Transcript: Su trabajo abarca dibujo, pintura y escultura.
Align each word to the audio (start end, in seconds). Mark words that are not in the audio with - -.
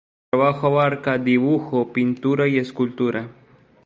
Su 0.01 0.29
trabajo 0.31 0.65
abarca 0.65 1.19
dibujo, 1.19 1.93
pintura 1.93 2.47
y 2.47 2.57
escultura. 2.57 3.27